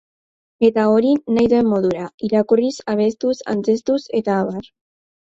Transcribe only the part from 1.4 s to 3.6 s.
duen modura: irakurriz, abestuz,